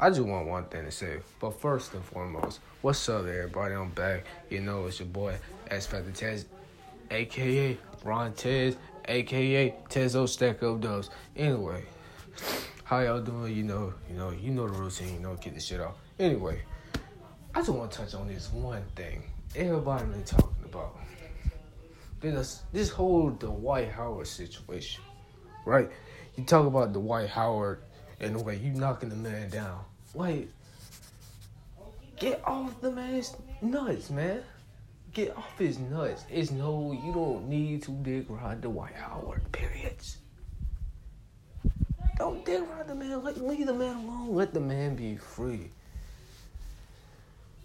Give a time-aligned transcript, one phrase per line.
[0.00, 1.18] I just want one thing to say.
[1.38, 3.74] But first and foremost, what's up, everybody?
[3.74, 4.24] I'm back.
[4.50, 5.36] You know, it's your boy,
[5.70, 6.46] X Factor Tez,
[7.12, 8.76] aka Ron Tez,
[9.06, 11.10] aka Tezo Stack Up Dubs.
[11.36, 11.84] Anyway,
[12.82, 13.54] how y'all doing?
[13.54, 15.14] You know, you know, you know the routine.
[15.14, 15.94] You know, get the shit off.
[16.18, 16.60] Anyway,
[17.54, 19.22] I just want to touch on this one thing.
[19.54, 20.96] Everybody been talking about
[22.20, 25.04] this this whole Dwight Howard situation,
[25.64, 25.88] right?
[26.34, 27.83] You talk about Dwight Howard
[28.20, 29.80] and the way you knocking the man down.
[30.14, 30.48] Like,
[32.18, 34.42] get off the man's nuts, man.
[35.12, 36.24] Get off his nuts.
[36.30, 39.42] It's no, you don't need to dig ride the Dwight Howard.
[39.52, 40.18] Periods.
[42.16, 43.22] Don't dig ride the man.
[43.22, 44.34] Let leave the man alone.
[44.34, 45.70] Let the man be free.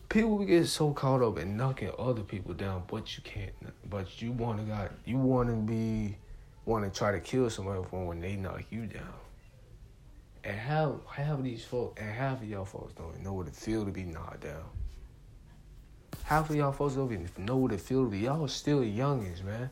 [0.09, 3.54] People get so caught up in knocking other people down, but you can't.
[3.90, 6.18] But you want to got you want to be
[6.66, 9.13] want to try to kill somebody when they knock you down.
[10.49, 13.55] And half of these folks and half of y'all folks don't even know what it
[13.55, 14.63] feel to be knocked down.
[16.23, 18.21] Half of y'all folks don't even know what it feel to be.
[18.21, 19.70] Y'all still youngins, man.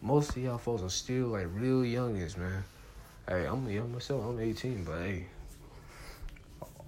[0.00, 2.64] Most of y'all folks are still like real youngins, man.
[3.28, 4.24] Hey, I'm young myself.
[4.24, 5.26] I'm 18, but hey,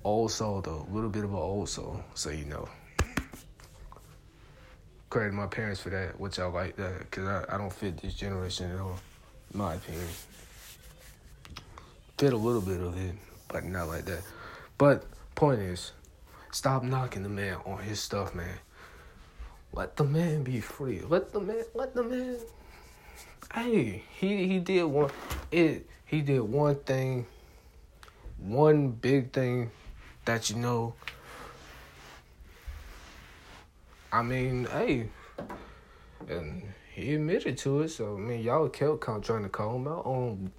[0.03, 2.67] old soul though, a little bit of an old soul, so you know.
[5.11, 8.15] Credit my parents for that, which I like that, cause I, I don't fit this
[8.15, 8.99] generation at all,
[9.53, 10.09] my opinion
[12.23, 13.17] fit a little bit of it,
[13.49, 14.23] but not like that.
[14.79, 15.91] But point is,
[16.53, 18.61] stop knocking the man on his stuff, man.
[19.73, 21.01] Let the man be free.
[21.01, 21.65] Let the man.
[21.75, 22.37] Let the man.
[23.53, 25.11] Hey, he he did one.
[25.51, 27.27] It he did one thing.
[28.39, 29.73] One big thing
[30.25, 30.95] that you know.
[34.13, 35.09] I mean, hey,
[36.29, 36.63] and
[36.95, 37.89] he admitted to it.
[37.89, 40.53] So I mean, y'all kept trying to call him out on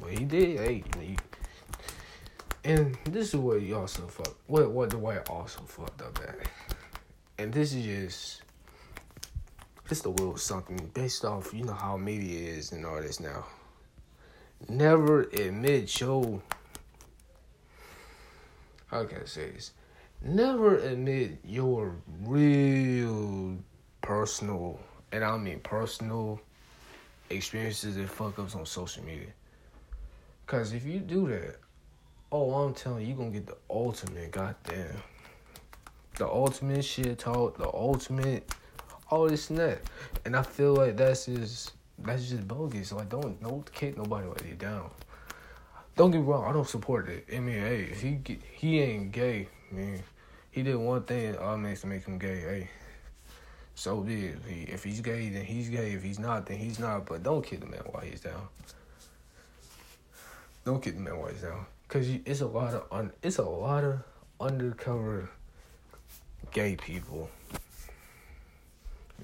[0.00, 0.58] but he did.
[0.58, 1.16] Hey, he,
[2.64, 4.36] and this is what he also fucked.
[4.46, 6.36] What what the Dwight also fucked up at.
[7.38, 8.42] And this is just
[9.88, 13.44] just a little something based off you know how media is and all this now.
[14.68, 16.40] Never admit your
[18.86, 19.72] how can I say this?
[20.22, 23.56] Never admit your real
[24.02, 24.78] personal
[25.10, 26.40] and I mean personal
[27.30, 29.28] experiences and fuck ups on social media.
[30.46, 31.56] Cause if you do that,
[32.30, 34.30] oh, I'm telling you, you gonna get the ultimate.
[34.32, 34.96] Goddamn,
[36.16, 38.52] the ultimate shit talk, the ultimate,
[39.10, 39.80] all this and that.
[40.24, 42.92] And I feel like that's just that's just bogus.
[42.92, 44.90] Like don't don't kick nobody like you down.
[45.94, 47.26] Don't get me wrong, I don't support it.
[47.34, 50.02] I mean, hey, he he ain't gay, man.
[50.50, 52.40] He did one thing, all makes to make him gay.
[52.40, 52.70] Hey,
[53.74, 54.36] so be it.
[54.36, 55.92] If, he, if he's gay, then he's gay.
[55.92, 57.06] If he's not, then he's not.
[57.06, 58.48] But don't kick the man while he's down.
[60.64, 63.98] Don't get memoirs now, cause it's a lot of un, it's a lot of
[64.40, 65.28] undercover
[66.52, 67.28] gay people,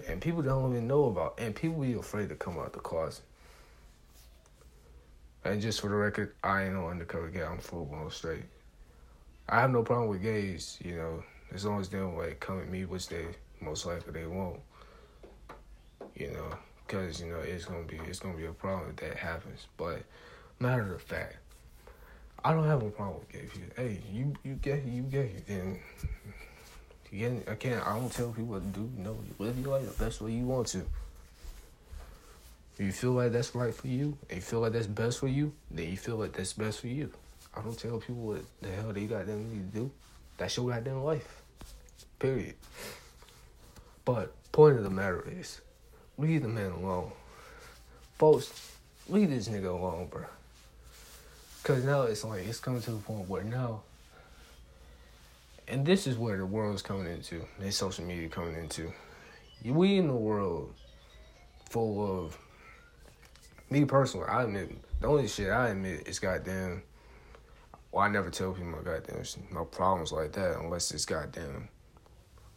[0.09, 3.23] and people don't even know about, and people be afraid to come out the closet.
[5.45, 7.43] And just for the record, I ain't no undercover gay.
[7.43, 8.45] I'm full blown straight.
[9.49, 11.23] I have no problem with gays, you know,
[11.55, 13.27] as long as they don't like come at me, which they
[13.61, 14.61] most likely they won't.
[16.17, 19.17] You know, because you know it's gonna be it's gonna be a problem if that
[19.17, 20.03] happens, but
[20.61, 21.37] Matter of fact,
[22.45, 23.69] I don't have a problem with gay people.
[23.77, 25.79] Hey, you you gay, you gay, then
[27.13, 27.87] again, I can't.
[27.87, 28.91] I don't tell people what to do.
[28.97, 30.79] No, live your life the best way you want to.
[32.79, 35.29] If you feel like that's right for you, and you feel like that's best for
[35.29, 37.11] you, then you feel like that's best for you.
[37.57, 39.91] I don't tell people what the hell they got them need to do.
[40.39, 41.43] That's your goddamn life.
[42.19, 42.55] Period.
[44.05, 45.61] But point of the matter is,
[46.17, 47.13] leave the man alone.
[48.17, 48.73] Folks,
[49.09, 50.25] leave this nigga alone, bro.
[51.63, 53.83] Cause now it's like it's coming to the point where now,
[55.67, 57.45] and this is where the world is coming into.
[57.59, 58.93] This social media coming into.
[59.65, 60.73] We in the world
[61.69, 62.39] full of
[63.71, 64.27] me personally.
[64.29, 64.71] I admit
[65.01, 66.83] the only shit I admit is goddamn.
[67.93, 71.69] Well, I never tell people my goddamn my problems like that unless it's goddamn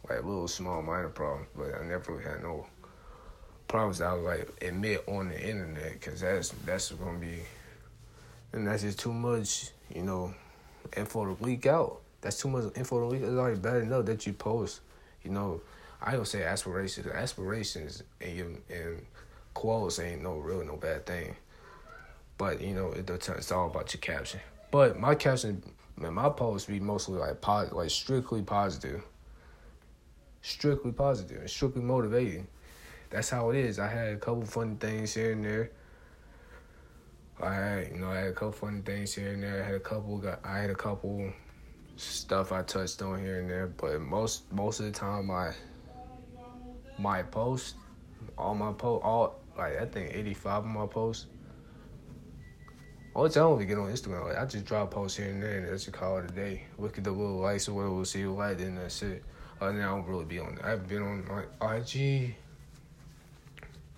[0.08, 1.48] like little small minor problems.
[1.56, 2.66] But I never really had no
[3.68, 7.40] problems that I would like admit on the internet because that's that's gonna be
[8.52, 10.34] and that's just too much, you know,
[10.96, 12.00] info to leak out.
[12.20, 13.22] That's too much info to leak.
[13.22, 14.80] It's already bad enough that you post,
[15.22, 15.60] you know.
[16.00, 17.06] I don't say aspirations.
[17.06, 19.06] Aspirations and and
[19.54, 21.36] quotes ain't no real no bad thing.
[22.38, 24.40] But you know, it, it's all about your caption.
[24.70, 25.62] But my caption,
[25.96, 29.02] man, my posts be mostly like positive, like strictly positive,
[30.42, 32.48] strictly positive, and strictly motivating.
[33.10, 33.78] That's how it is.
[33.78, 35.70] I had a couple funny things here and there
[37.40, 39.62] I you know, I had a couple funny things here and there.
[39.62, 41.32] I had a couple, got, I had a couple
[41.96, 45.52] stuff I touched on here and there, but most most of the time, my
[46.98, 47.76] my post,
[48.36, 51.26] all my post, all like I think eighty five of my posts.
[53.14, 55.58] All the time we get on Instagram, like I just drop posts here and there,
[55.58, 56.64] and that's just call it a day.
[56.78, 59.22] Look at the little likes or whatever, we'll see what like, then that's it.
[59.60, 60.58] Other than I don't really be on.
[60.64, 62.34] I haven't been on like IG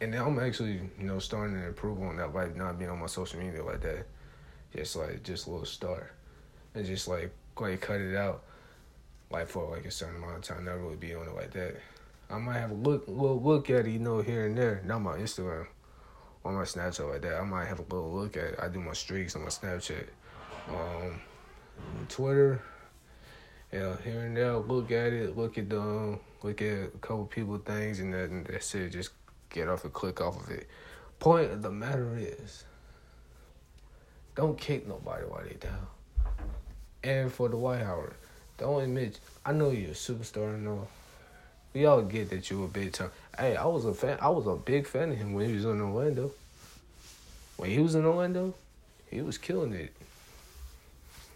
[0.01, 3.07] and I'm actually, you know, starting to improve on that, like not being on my
[3.07, 4.07] social media like that.
[4.75, 6.13] Just like just a little start,
[6.75, 8.43] and just like like cut it out,
[9.31, 10.65] like for like a certain amount of time.
[10.65, 11.77] Not really be on it like that.
[12.29, 14.83] I might have a look, little look at it, you know, here and there.
[14.85, 15.67] Not my Instagram,
[16.43, 17.37] or my Snapchat like that.
[17.37, 18.59] I might have a little look at it.
[18.61, 20.07] I do my streaks on my Snapchat,
[20.69, 21.21] um,
[22.09, 22.61] Twitter.
[23.73, 27.59] Yeah, here and there, look at it, look at the, look at a couple people
[27.59, 28.91] things, and that, and that's it.
[28.91, 29.11] Just
[29.51, 30.69] get off and click off of it.
[31.19, 32.65] Point of the matter is,
[34.35, 35.87] don't kick nobody while they down.
[37.03, 38.15] And for the Dwight Howard,
[38.59, 39.21] don't admit.
[39.45, 40.55] I know you're a superstar.
[40.55, 40.89] I know.
[41.73, 43.11] We all get that you a big time.
[43.37, 44.19] Hey, I was a fan.
[44.21, 46.31] I was a big fan of him when he was in Orlando.
[47.57, 48.55] When he was in Orlando,
[49.11, 49.93] he was killing it.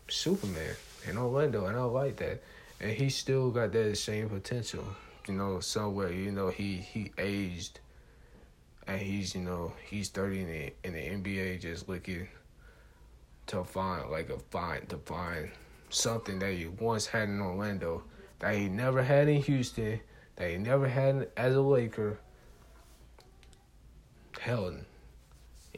[0.08, 0.74] Superman
[1.08, 2.42] in Orlando, and I like that.
[2.80, 4.84] And he still got that same potential.
[5.26, 6.12] You know, somewhere.
[6.12, 7.80] You know, he he aged
[8.88, 12.26] and he's you know he's thirty in the in the NBA, just looking
[13.46, 15.50] to find like a find to find
[15.90, 18.02] something that he once had in Orlando
[18.38, 20.00] that he never had in Houston,
[20.36, 22.18] that he never had as a Laker.
[24.40, 24.72] Hell,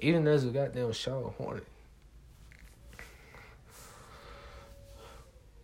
[0.00, 1.66] even as a goddamn Charlotte Hornet.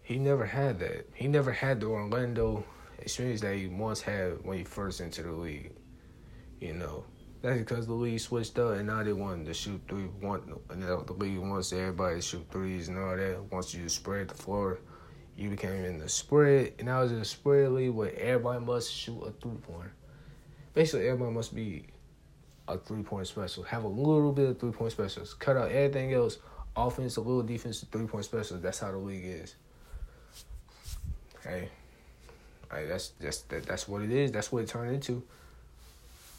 [0.02, 1.08] He never had that.
[1.14, 2.64] He never had the Orlando
[2.98, 5.72] experience that he once had when he first entered the league.
[6.60, 7.04] You know,
[7.46, 10.06] that's because the league switched up and now they want to shoot three.
[10.20, 13.40] Want and the league wants everybody to shoot threes and all that.
[13.52, 14.80] Once you spread the floor,
[15.36, 19.20] you became in the spread, and now it's a spread league where everybody must shoot
[19.22, 19.92] a three pointer.
[20.74, 21.84] Basically, everybody must be
[22.66, 23.62] a three point special.
[23.62, 25.32] Have a little bit of three point specials.
[25.34, 26.38] Cut out everything else.
[26.74, 28.60] Offense, a little defense, three point specials.
[28.60, 29.54] That's how the league is.
[31.44, 31.68] Hey,
[32.72, 34.32] hey, that's that's that, that's what it is.
[34.32, 35.22] That's what it turned into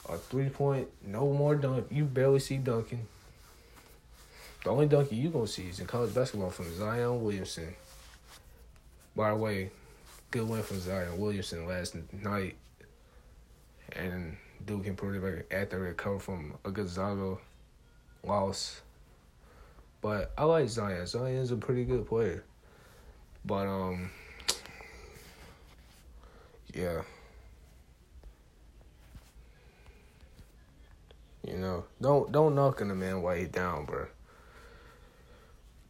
[0.10, 1.88] a three point, no more dunk.
[1.92, 3.08] You barely see dunking.
[4.64, 7.76] The only dunking you gonna see is in college basketball from Zion Williamson.
[9.16, 9.72] By the way,
[10.32, 12.56] good win from Zion Williamson last night,
[13.94, 17.38] and Duke improved it after recover from a Gonzaga
[18.24, 18.82] loss.
[20.02, 21.08] But I like Zion.
[21.08, 22.44] Zion's a pretty good player.
[23.46, 24.10] But um,
[26.74, 27.02] yeah.
[31.48, 34.08] You know, don't don't knock on the man while he's down, bro.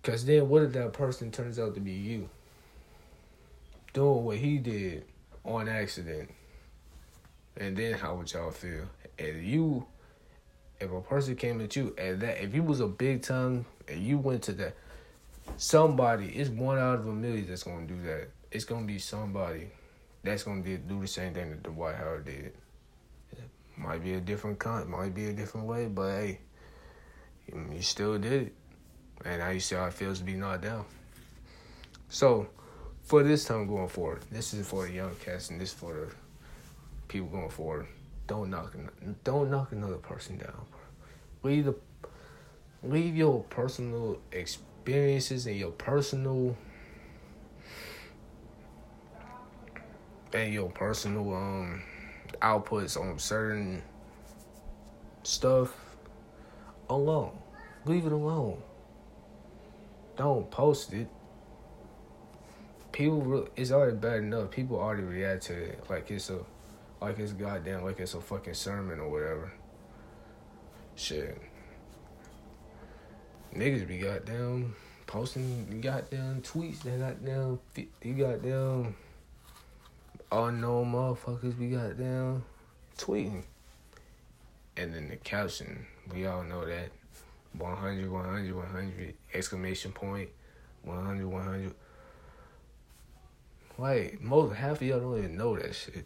[0.03, 2.29] Cause then, what if that person turns out to be you?
[3.93, 5.05] Doing what he did
[5.43, 6.29] on accident,
[7.57, 8.85] and then how would y'all feel?
[9.17, 9.87] And you,
[10.79, 13.99] if a person came at you and that, if you was a big time and
[13.99, 14.75] you went to that,
[15.57, 18.29] somebody, it's one out of a million that's gonna do that.
[18.51, 19.71] It's gonna be somebody
[20.23, 22.53] that's gonna do the same thing that Dwight Howard did.
[23.77, 26.39] Might be a different con, might be a different way, but hey,
[27.53, 28.53] you still did it,
[29.23, 30.85] and now you see how it feels to be knocked down.
[32.09, 32.47] So,
[33.03, 36.07] for this time going forward, this is for the young cats, and this for the
[37.07, 37.87] people going forward.
[38.25, 38.75] Don't knock,
[39.23, 40.65] don't knock another person down.
[41.43, 41.75] Leave the,
[42.83, 46.57] leave your personal experiences and your personal
[50.33, 51.81] and your personal um
[52.41, 53.81] outputs on certain
[55.23, 55.73] stuff
[56.89, 57.37] alone.
[57.85, 58.61] Leave it alone.
[60.15, 61.07] Don't post it.
[62.91, 64.49] People, it's already bad enough.
[64.49, 66.39] People already react to it like it's a,
[66.99, 69.51] like it's goddamn, like it's a fucking sermon or whatever.
[70.95, 71.39] Shit.
[73.53, 74.75] Niggas be goddamn
[75.05, 77.59] posting goddamn tweets that goddamn,
[78.01, 78.95] you goddamn
[80.29, 82.43] Oh, unknown motherfuckers we got down
[82.97, 83.43] tweeting.
[84.75, 86.89] And then the caption, we all know that
[87.57, 90.29] 100, 100, 100, exclamation point,
[90.83, 91.73] 100, 100.
[93.77, 96.05] Like, most, half of y'all don't even know that shit.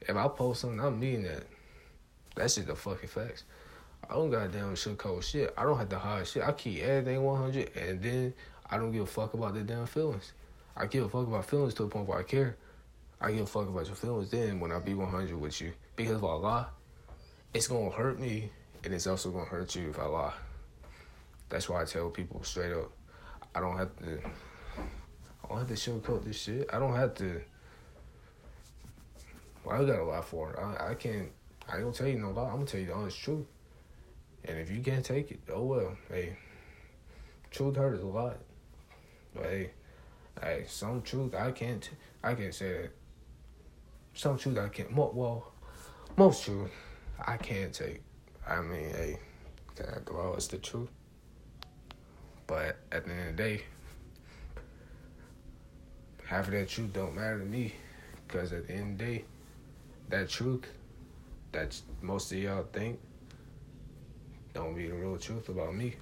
[0.00, 1.44] If I post something, I'm mean that.
[2.34, 3.44] That's just the fucking facts.
[4.08, 4.98] I don't goddamn shit.
[4.98, 5.54] Cold shit.
[5.56, 6.42] I don't have to hide shit.
[6.42, 8.34] I keep everything 100, and then
[8.68, 10.32] I don't give a fuck about the damn feelings.
[10.76, 12.56] I give a fuck about feelings to the point where I care.
[13.24, 15.72] I give a fuck about your feelings then when I be 100 with you.
[15.96, 16.66] Because if I lie,
[17.54, 18.50] it's to hurt me
[18.84, 20.34] and it's also to hurt you if I lie.
[21.48, 22.90] That's why I tell people straight up,
[23.54, 24.20] I don't have to.
[24.76, 26.68] I don't have to sugarcoat this shit.
[26.70, 27.40] I don't have to.
[29.64, 30.58] Well, I got a lot for it.
[30.58, 31.30] I, I can't.
[31.66, 32.48] I ain't gonna tell you no lie.
[32.48, 33.46] I'm gonna tell you the honest truth.
[34.44, 35.96] And if you can't take it, oh well.
[36.10, 36.36] Hey,
[37.50, 38.36] truth hurts a lot.
[39.34, 39.70] But hey,
[40.42, 41.88] hey, some truth I can't.
[42.22, 42.90] I can't say that.
[44.14, 44.94] Some truth I can't.
[44.94, 45.52] Well,
[46.16, 46.70] most truth
[47.18, 48.00] I can't take.
[48.46, 49.18] I mean, hey,
[50.10, 50.88] well, it's the truth.
[52.46, 53.62] But at the end of the day,
[56.26, 57.74] half of that truth don't matter to me.
[58.26, 59.24] Because at the end of the day,
[60.10, 60.66] that truth
[61.52, 62.98] that most of y'all think
[64.52, 65.94] don't be the real truth about me.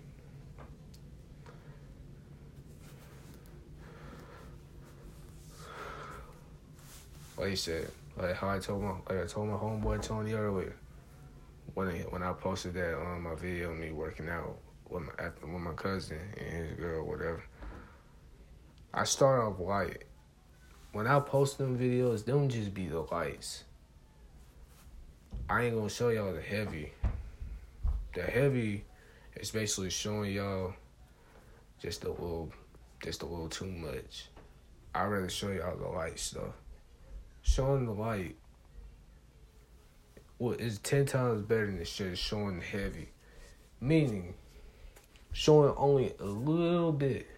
[7.38, 10.76] Like you said, like how I told my like I told my homeboy Tony earlier
[11.74, 15.04] when I, when I posted that on um, my video of me working out with
[15.04, 17.42] my after with my cousin and his girl, whatever.
[18.92, 20.04] I start off light.
[20.92, 23.64] When I post them videos, them just be the lights.
[25.48, 26.92] I ain't gonna show y'all the heavy.
[28.14, 28.84] The heavy
[29.36, 30.74] is basically showing y'all
[31.80, 32.52] just a little,
[33.02, 34.26] just a little too much.
[34.94, 36.52] I'd rather show y'all the light stuff.
[37.42, 38.36] Showing the light
[40.42, 43.08] well, is ten times better than just showing heavy.
[43.80, 44.34] Meaning,
[45.32, 47.28] showing only a little bit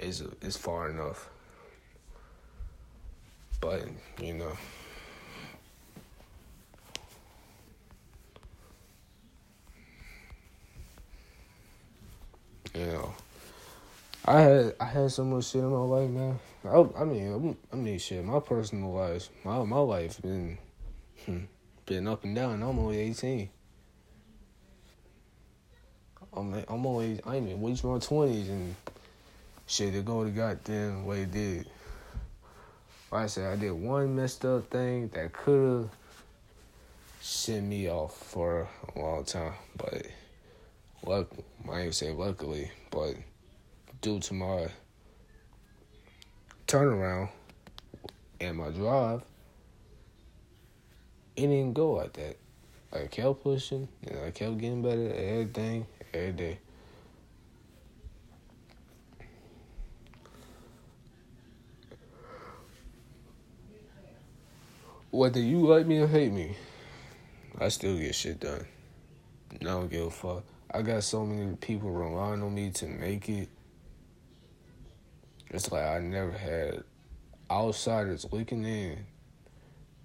[0.00, 1.28] is is far enough.
[3.60, 3.86] But
[4.20, 4.52] you know.
[12.74, 13.14] You know,
[14.24, 16.38] I had I had so much shit in my life, man.
[16.64, 18.24] I, I mean, I mean, shit.
[18.24, 20.58] My personal life, my my life been
[21.24, 21.44] hmm,
[21.86, 22.62] been up and down.
[22.62, 23.50] I'm only eighteen.
[26.34, 28.74] I'm I'm only I ain't even reached my twenties and
[29.66, 31.68] shit to go the goddamn way it did.
[33.10, 35.90] Like I said, I did one messed up thing that could have
[37.20, 40.06] sent me off for a long time, but
[41.06, 41.28] luck
[41.70, 43.14] I ain't say luckily, but
[44.00, 44.68] due to my
[46.68, 47.30] turnaround
[48.40, 49.22] and my drive,
[51.34, 52.36] it didn't go like that.
[52.92, 56.58] I kept pushing, and I kept getting better at everything, every day.
[65.10, 66.54] Whether you like me or hate me,
[67.58, 68.66] I still get shit done.
[69.52, 70.44] I don't give a fuck.
[70.70, 73.48] I got so many people relying on me to make it.
[75.50, 76.82] It's like I never had
[77.50, 79.06] outsiders looking in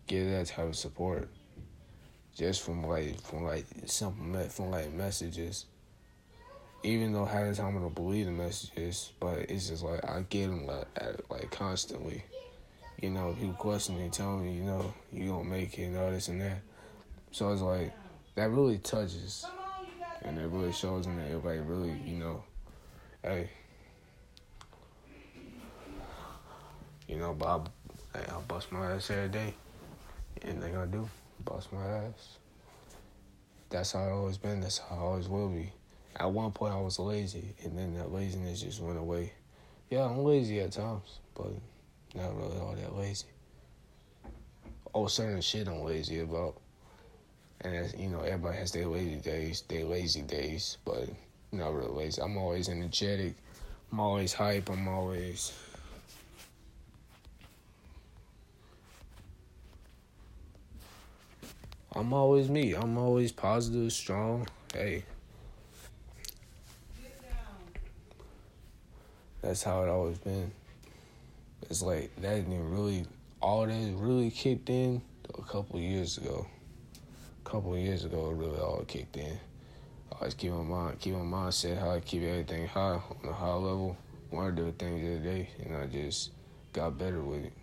[0.07, 1.29] get that type of support
[2.35, 5.65] just from like from like simple from like messages.
[6.83, 10.25] Even though half the time I don't believe the messages, but it's just like I
[10.29, 12.25] get them like, at, like constantly.
[13.01, 16.11] You know, people question me, tell me, you know, you don't make it and all
[16.11, 16.59] this and that.
[17.31, 17.93] So it's like
[18.35, 19.45] that really touches,
[20.23, 22.43] and it really shows me that everybody really, you know,
[23.23, 23.49] hey,
[27.07, 27.69] you know, Bob,
[28.15, 29.53] I bust my ass every day.
[30.41, 31.09] Anything I do,
[31.43, 32.37] bust my ass.
[33.69, 34.61] That's how I always been.
[34.61, 35.71] That's how I always will be.
[36.15, 39.31] At one point, I was lazy, and then that laziness just went away.
[39.89, 41.51] Yeah, I'm lazy at times, but
[42.13, 43.25] not really all that lazy.
[44.93, 46.55] Oh, certain shit I'm lazy about.
[47.61, 51.09] And you know, everybody has their lazy days, their lazy days, but
[51.51, 52.21] not really lazy.
[52.21, 53.33] I'm always energetic.
[53.91, 54.69] I'm always hype.
[54.69, 55.53] I'm always
[61.95, 62.73] I'm always me.
[62.73, 64.47] I'm always positive, strong.
[64.73, 65.03] Hey.
[69.41, 70.51] That's how it always been.
[71.69, 73.05] It's like that didn't really
[73.41, 75.01] all that really kicked in
[75.37, 76.47] a couple years ago.
[77.45, 79.37] A couple years ago it really all kicked in.
[80.11, 83.53] I always keep my mind keep my mindset high, keep everything high on a high
[83.53, 83.97] level.
[84.31, 86.31] Wanted to do things every day and I just
[86.71, 87.53] got better with it.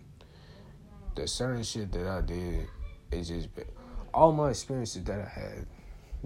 [1.15, 2.67] The certain shit that I did
[3.11, 3.49] it just
[4.13, 5.65] all my experiences that I had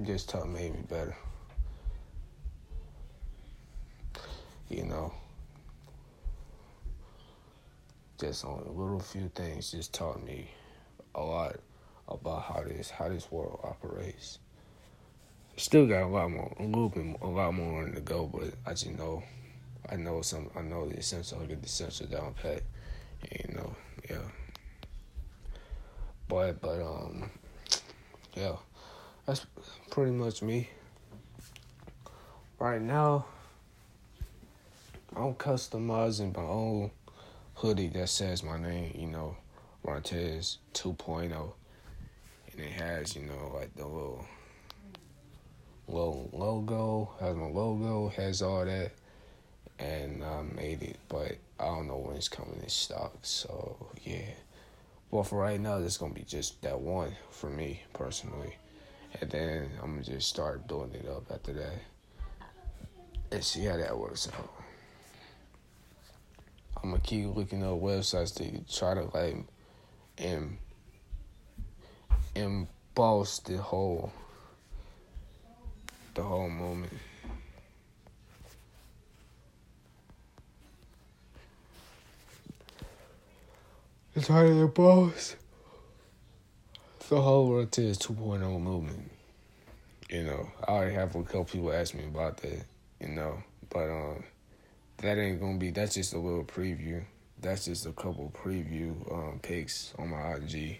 [0.03, 1.15] just taught made me better.
[4.69, 5.13] You know,
[8.19, 10.49] just on a little few things just taught me
[11.13, 11.57] a lot
[12.07, 14.39] about how this how this world operates.
[15.57, 18.71] Still got a lot more, a little bit, a lot more to go, but I
[18.71, 19.23] just know,
[19.89, 22.61] I know some, I know the essential, I get the essential down pat,
[23.31, 23.73] you know,
[24.09, 24.17] yeah.
[26.27, 27.29] But but um,
[28.35, 28.55] yeah,
[29.25, 29.45] that's
[29.91, 30.69] pretty much me.
[32.59, 33.25] right now,
[35.15, 36.91] I'm customizing my own
[37.55, 39.37] hoodie that says my name, you know,
[39.85, 41.53] Montez 2.0.
[42.51, 44.25] And it has, you know, like the little,
[45.87, 48.91] little logo, has my logo, has all that.
[49.79, 53.13] And I made it, but I don't know when it's coming in stock.
[53.21, 54.31] So, yeah.
[55.15, 58.57] Well, for right now, it's to be just that one for me personally.
[59.21, 61.77] And then I'm to just start building it up after that.
[63.31, 64.51] And see how that works out.
[66.83, 69.37] I'm gonna keep looking up websites to try to like
[70.17, 70.57] and
[72.35, 74.11] emboss the whole
[76.13, 76.91] the whole moment.
[84.15, 85.35] It's hard to emboss
[87.09, 89.11] the whole Montez 2.0 movement.
[90.09, 92.63] You know, I already have a couple people ask me about that,
[93.01, 94.23] you know, but um
[94.99, 95.71] that ain't gonna be.
[95.71, 97.03] That's just a little preview.
[97.41, 100.79] That's just a couple preview um, pics on my IG.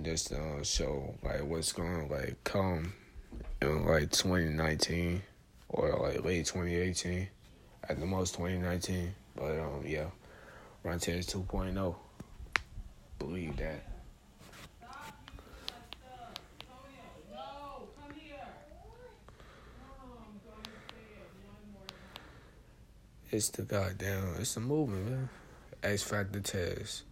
[0.00, 2.94] Just uh, show like what's gonna like come
[3.60, 5.20] in like 2019
[5.68, 7.28] or like late 2018,
[7.86, 9.14] at the most 2019.
[9.36, 10.06] But um, yeah,
[10.88, 11.94] Montez 2.0.
[13.18, 13.84] Believe that.
[23.30, 25.28] It's the goddamn, it's the movement, man.
[25.82, 27.02] X Factor test.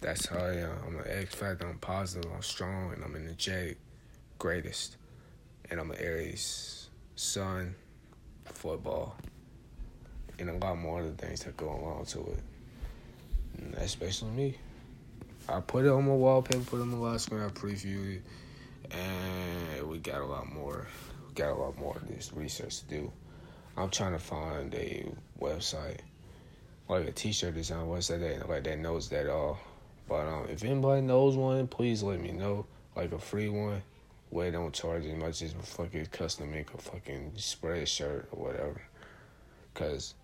[0.00, 0.70] That's how I am.
[0.86, 1.66] I'm an X Factor.
[1.66, 2.32] I'm positive.
[2.34, 3.76] I'm strong, and I'm energetic,
[4.38, 4.96] greatest.
[5.70, 7.74] And I'm an Aries, Sun,
[8.46, 9.18] football,
[10.38, 12.51] and a lot more other things that go along to it.
[13.76, 14.58] Especially me.
[15.48, 17.42] I put it on my wallpaper, put it on my last screen.
[17.42, 18.22] I previewed it,
[18.90, 20.86] and we got a lot more.
[21.28, 23.12] We got a lot more of this research to do.
[23.76, 25.06] I'm trying to find a
[25.40, 25.98] website,
[26.88, 29.58] like a T-shirt design website that like that knows that all.
[30.08, 32.66] But um, if anybody knows one, please let me know.
[32.94, 33.82] Like a free one,
[34.30, 38.46] where they don't charge as much as a fucking custom make a fucking Spreadshirt or
[38.46, 38.82] whatever.
[39.74, 40.14] Cause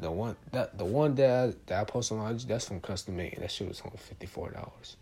[0.00, 3.38] the one that the one that I, that I posted on that's from custom made.
[3.40, 4.96] That shit was only fifty four dollars.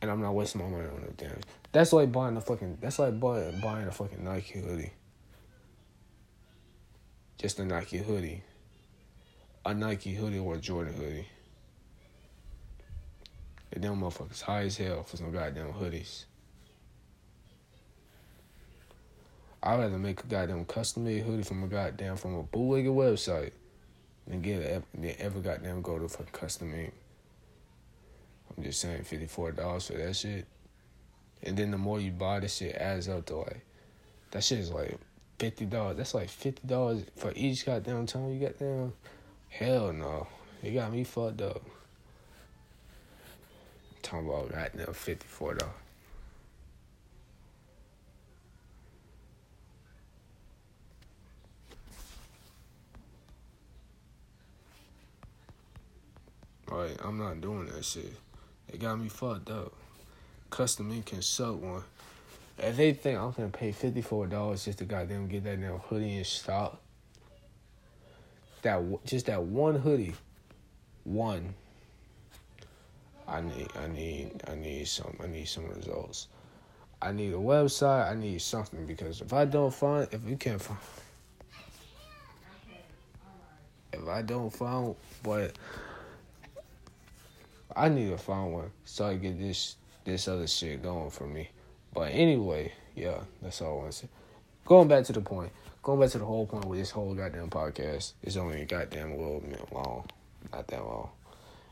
[0.00, 1.38] And I'm not wasting my money on no damn.
[1.70, 2.78] That's like buying a fucking.
[2.80, 4.92] That's like buying buying a fucking Nike hoodie
[7.42, 8.40] just a Nike hoodie.
[9.66, 11.26] A Nike hoodie or a Jordan hoodie.
[13.72, 16.24] And them motherfuckers high as hell for some goddamn hoodies.
[19.60, 23.52] I'd rather make a goddamn custom made hoodie from a goddamn from a bootlegger website
[24.26, 26.92] than get than ever goddamn go to for custom made.
[28.56, 30.46] I'm just saying fifty four dollars for that shit.
[31.42, 33.64] And then the more you buy this shit adds up to like
[34.30, 34.98] that shit is like
[35.38, 35.96] fifty dollars.
[35.96, 38.92] That's like fifty dollars for each goddamn time you got down.
[39.48, 40.26] Hell no.
[40.62, 41.62] You got me fucked up.
[43.90, 45.74] I'm talking about goddamn fifty four dollars.
[56.72, 58.14] Right, I'm not doing that shit.
[58.70, 59.74] They got me fucked up.
[60.50, 61.82] CustomInk can suck one.
[62.56, 65.78] If they think I'm gonna pay fifty four dollars just to goddamn get that damn
[65.80, 66.80] hoodie in stock,
[68.62, 70.14] that just that one hoodie,
[71.04, 71.52] one.
[73.28, 76.28] I need, I need, I need some, I need some results.
[77.02, 78.10] I need a website.
[78.10, 80.80] I need something because if I don't find, if we can't find,
[83.92, 85.56] if I don't find, but
[87.74, 91.50] I need to find one so I get this this other shit going for me.
[91.94, 94.08] But anyway, yeah, that's all I want to say.
[94.64, 97.50] Going back to the point, going back to the whole point with this whole goddamn
[97.50, 100.06] podcast, it's only a goddamn little minute long,
[100.52, 101.10] not that long.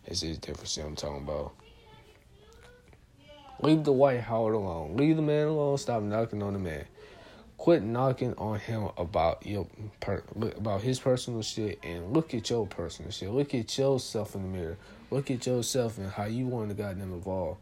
[0.06, 1.52] It's different shit I'm talking about.
[3.62, 4.96] Leave the Dwight Howard alone.
[4.96, 5.76] Leave the man alone.
[5.76, 6.84] Stop knocking on the man.
[7.60, 9.66] Quit knocking on him about your
[10.00, 10.22] per,
[10.56, 13.30] about his personal shit and look at your personal shit.
[13.30, 14.78] Look at yourself in the mirror.
[15.10, 17.58] Look at yourself and how you want to goddamn evolve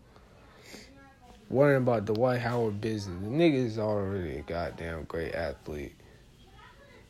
[1.50, 3.20] worrying about the Dwight Howard business.
[3.22, 5.96] The nigga is already a goddamn great athlete.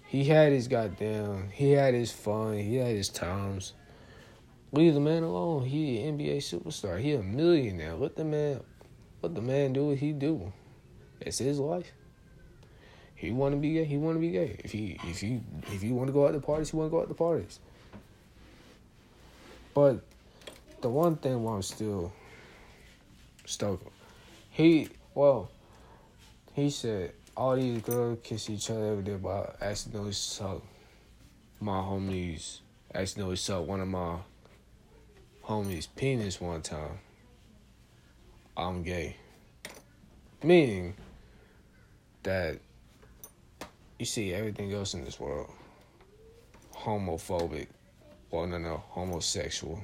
[0.07, 3.75] He had his goddamn, he had his fun, he had his times.
[4.73, 5.65] Leave the man alone.
[5.65, 6.99] He an NBA superstar.
[6.99, 7.95] He a millionaire.
[7.95, 8.61] Let the man,
[9.23, 10.53] let the man do what he do.
[11.21, 11.93] It's his life.
[13.19, 13.85] He want to be gay.
[13.85, 14.57] He want to be gay.
[14.63, 15.41] If he, if he,
[15.73, 17.59] if you want to go out to parties, he want to go out to parties.
[19.75, 20.01] But
[20.81, 22.13] the one thing why I'm still
[23.45, 23.91] stoked
[24.59, 25.51] he well,
[26.53, 30.63] he said all these girls kiss each other every day, but I accidentally suck
[31.61, 32.59] my homies,
[32.93, 34.17] accidentally suck one of my
[35.45, 36.99] homies' penis one time.
[38.57, 39.17] I'm gay.
[40.43, 40.95] Meaning
[42.25, 42.59] that
[43.99, 45.51] you see everything else in this world
[46.79, 47.67] homophobic,
[48.31, 49.81] well, no, no, homosexual.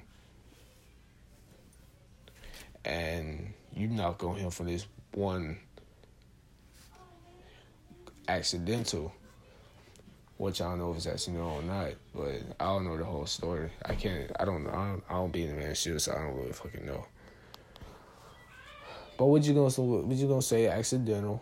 [2.85, 5.59] And you knock on him for this one
[8.29, 9.13] accidental,
[10.41, 13.71] I don't know if it's accidental or not, but I don't know the whole story.
[13.85, 16.13] I can't, I don't know, I don't, I don't be in the man's shoes, so
[16.13, 17.07] I don't really fucking know.
[19.17, 19.71] But what you gonna?
[19.71, 20.67] What you gonna say?
[20.67, 21.41] Accidental?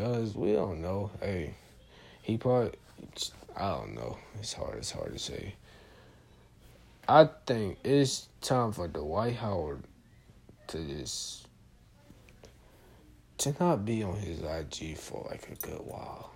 [0.00, 1.10] Cause we don't know.
[1.20, 1.52] Hey,
[2.22, 2.72] he probably.
[3.54, 4.16] I don't know.
[4.38, 4.78] It's hard.
[4.78, 5.56] It's hard to say.
[7.06, 9.82] I think it's time for Dwight Howard
[10.68, 11.46] to just
[13.38, 16.30] to not be on his IG for like a good while,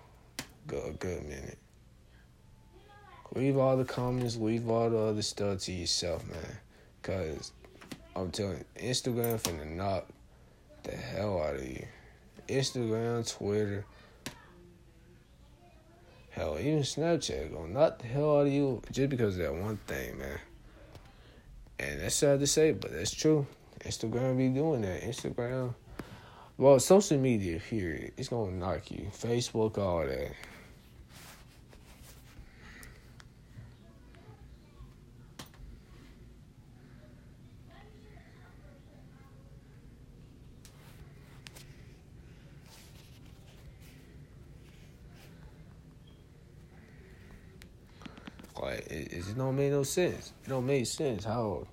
[0.67, 1.57] good a good minute.
[3.33, 6.57] Leave all the comments, leave all the other stuff to yourself, man.
[7.01, 7.51] Cause
[8.15, 10.07] I'm telling you, Instagram finna knock
[10.83, 11.87] the hell out of you.
[12.47, 13.85] Instagram, Twitter,
[16.29, 19.77] hell, even Snapchat gonna knock the hell out of you just because of that one
[19.87, 20.39] thing, man.
[21.79, 23.45] And that's sad to say, but that's true.
[23.79, 25.01] Instagram be doing that.
[25.01, 25.73] Instagram,
[26.57, 29.07] well, social media, period, it's gonna knock you.
[29.11, 30.31] Facebook, all that.
[48.75, 50.33] Like it, it don't make no sense.
[50.43, 51.67] It don't make sense how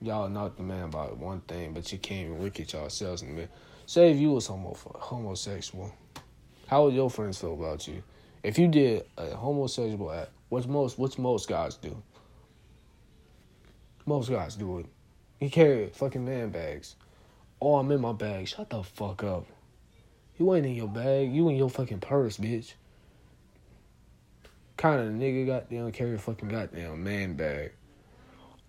[0.00, 3.28] y'all knock the man about one thing, but you can't even look at yourselves in
[3.28, 3.48] the mirror.
[3.84, 5.92] Say if you was homo homosexual,
[6.66, 8.02] how would your friends feel about you?
[8.42, 12.02] If you did a homosexual act, what's most what's most guys do?
[14.06, 14.86] Most guys do it.
[15.38, 16.96] He carry fucking man bags.
[17.60, 18.48] Oh, I'm in my bag.
[18.48, 19.46] Shut the fuck up.
[20.38, 21.32] You ain't in your bag.
[21.32, 22.74] You in your fucking purse, bitch
[24.76, 27.72] kind of nigga goddamn carry a fucking goddamn man bag.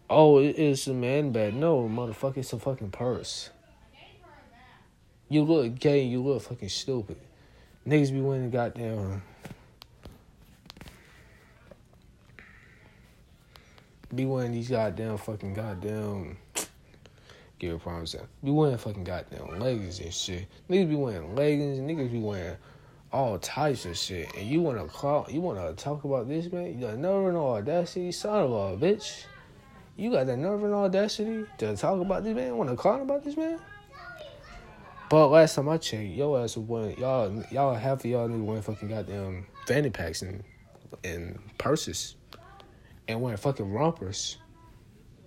[0.10, 1.54] Oh, it's a man bag.
[1.54, 3.50] No, motherfucker, it's a fucking purse.
[5.30, 7.18] You look gay, you look fucking stupid.
[7.86, 9.22] Niggas be winning goddamn.
[14.16, 16.38] Be wearing these goddamn fucking goddamn.
[17.60, 18.16] Give a promise.
[18.42, 20.48] Be wearing fucking goddamn leggings and shit.
[20.70, 21.80] Niggas be wearing leggings.
[21.80, 22.56] Niggas be wearing
[23.12, 24.34] all types of shit.
[24.36, 26.74] And you wanna call you wanna talk about this, man?
[26.74, 29.26] You got nerve and audacity, son of a bitch.
[29.96, 32.58] You got that nerve and audacity to talk about this man?
[32.58, 33.60] Wanna call about this man?
[35.10, 38.44] But last time I checked, yo ass was one y'all y'all half of y'all niggas
[38.44, 40.44] wearing fucking goddamn fanny packs and
[41.04, 42.16] and purses.
[43.08, 44.38] And wearing fucking rompers.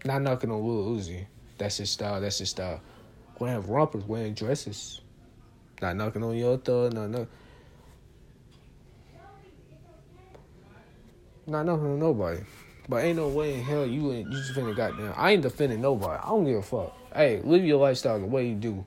[0.04, 1.26] Not knocking on Lil Uzi.
[1.56, 2.82] That's his style, that's his style.
[3.38, 5.00] Wearing rompers, wearing dresses.
[5.80, 7.28] Not knocking on your thug, not knocking
[11.46, 12.40] Not nothing to nobody.
[12.88, 15.14] But ain't no way in hell you ain't you just finna goddamn.
[15.16, 16.20] I ain't defending nobody.
[16.22, 16.96] I don't give a fuck.
[17.14, 18.84] Hey, live your lifestyle the way you do.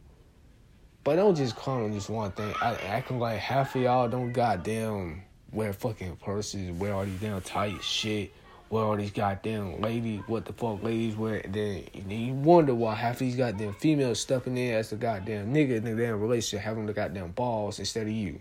[1.04, 2.54] But don't just call on this one thing.
[2.62, 7.42] I, acting like half of y'all don't goddamn wear fucking purses, wear all these damn
[7.42, 8.34] tight shit,
[8.70, 11.42] wear all these goddamn ladies, what the fuck ladies wear.
[11.48, 14.96] Then, and then you wonder why half of these goddamn females stepping in as the
[14.96, 18.40] goddamn nigga in the damn relationship having the goddamn balls instead of you.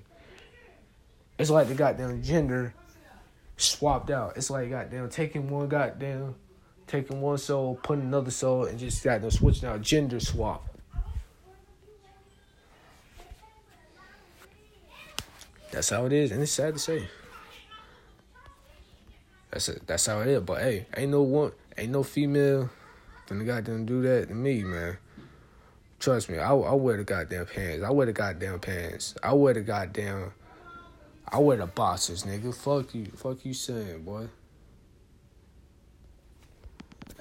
[1.38, 2.74] It's like the goddamn gender
[3.62, 4.36] swapped out.
[4.36, 6.34] It's like goddamn taking one goddamn
[6.86, 10.68] taking one soul, putting another soul, and just goddamn switching out gender swap.
[15.70, 17.08] That's how it is, and it's sad to say.
[19.50, 19.86] That's it.
[19.86, 20.42] That's how it is.
[20.42, 22.70] But hey, ain't no one, ain't no female
[23.26, 24.98] gonna goddamn do that to me, man.
[25.98, 27.84] Trust me, I, I wear the goddamn pants.
[27.84, 29.14] I wear the goddamn pants.
[29.22, 30.32] I wear the goddamn
[31.28, 32.54] I wear the boxers, nigga.
[32.54, 33.06] Fuck you.
[33.06, 34.28] Fuck you saying, boy.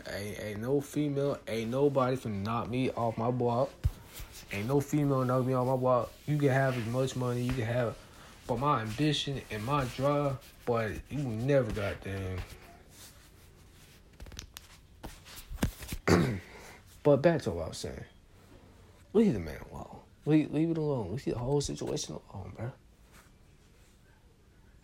[0.09, 3.69] Ain't, ain't no female, ain't nobody finna knock me off my block.
[4.51, 6.11] Ain't no female knock me off my block.
[6.27, 7.95] You can have as much money, you can have,
[8.47, 11.95] but my ambition and my drive, boy, you never got
[16.07, 16.41] them.
[17.03, 18.03] but back to what I was saying.
[19.13, 19.97] Leave the man alone.
[20.25, 21.11] Leave, leave it alone.
[21.11, 22.71] Leave the whole situation alone, bro.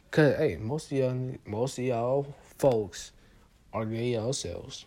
[0.10, 3.12] Cause hey, most of y'all, most of y'all folks
[3.74, 4.86] are gay yourselves.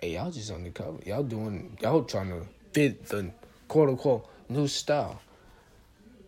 [0.00, 0.98] Hey, y'all just undercover.
[1.06, 3.30] Y'all doing, y'all trying to fit the
[3.66, 5.20] quote unquote new style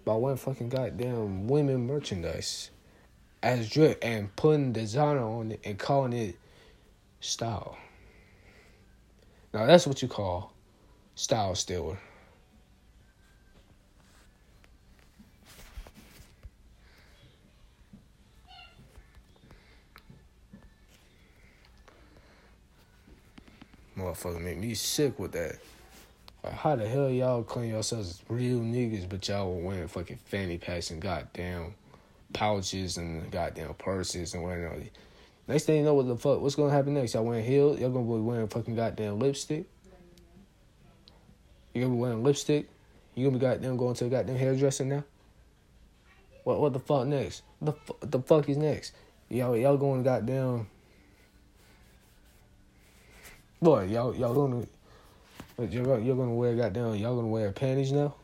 [0.05, 2.71] by wearing fucking goddamn women merchandise
[3.43, 6.37] as drip and putting designer on it and calling it
[7.21, 7.77] style.
[9.53, 10.53] Now that's what you call
[11.15, 11.99] style stealer.
[23.99, 25.59] Motherfucker make me sick with that.
[26.45, 30.57] Like, how the hell y'all claim yourselves real niggas, but y'all were wearing fucking fanny
[30.57, 31.75] packs and goddamn
[32.33, 34.79] pouches and goddamn purses and whatnot.
[35.49, 37.15] Next thing you know, what the fuck, what's gonna happen next?
[37.15, 37.81] Y'all wearing heels?
[37.81, 39.65] Y'all gonna be wearing fucking goddamn lipstick?
[41.75, 42.69] You gonna be wearing lipstick?
[43.15, 45.05] You gonna be goddamn going to a goddamn hairdresser now?
[46.45, 47.43] What what the fuck next?
[47.61, 48.93] The the fuck is next?
[49.29, 50.69] Y'all y'all going goddamn.
[53.61, 54.65] Boy, y'all y'all gonna
[55.59, 58.15] you're you're gonna wear goddamn y'all gonna wear panties now?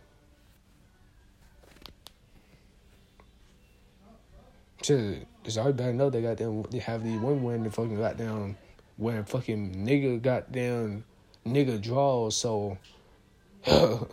[4.81, 6.63] Shit, it's already bad enough they got them.
[6.71, 8.57] They have these women wearing the fucking goddamn
[8.97, 11.03] wearing fucking nigga goddamn
[11.45, 12.37] nigga draws.
[12.37, 12.79] So,
[13.65, 14.07] hey,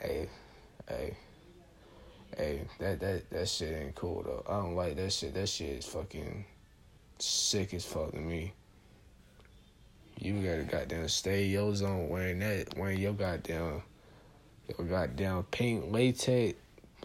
[0.00, 1.16] hey,
[2.34, 4.42] hey, that that that shit ain't cool though.
[4.48, 5.34] I don't like that shit.
[5.34, 6.46] That shit is fucking
[7.18, 8.54] sick as fuck to me.
[10.20, 13.82] You gotta goddamn stay your zone wearing that, wearing your goddamn,
[14.66, 16.58] your goddamn pink latex,